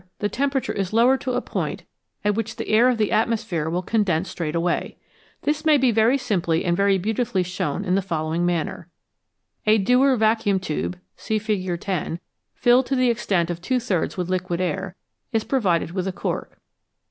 [0.17, 1.83] the temperature is lowered to a point
[2.25, 4.97] at which the air of the atmosphere will condense straight away.
[5.43, 8.87] This may be very simply and very beautifully shown in the following manner.
[9.67, 11.79] A Dewar vacuum tube (see Fig.
[11.79, 12.19] 10),
[12.55, 14.95] filled, to the extent of two thirds with liquid air,
[15.31, 16.57] is provided with a cork.